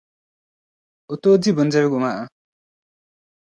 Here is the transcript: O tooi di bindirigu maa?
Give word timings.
O 1.11 1.13
tooi 1.21 1.39
di 1.41 1.49
bindirigu 1.57 1.97
maa? 2.03 2.21